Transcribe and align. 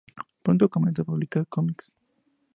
Pronto 0.41 0.67
comenzó 0.67 1.03
a 1.03 1.05
publicar 1.05 1.45
cómics. 1.47 1.93